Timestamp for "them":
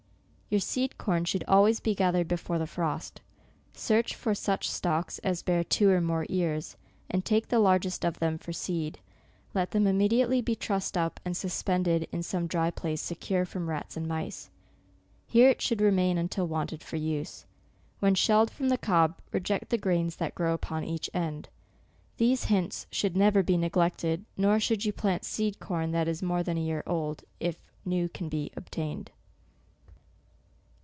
8.19-8.37, 9.71-9.87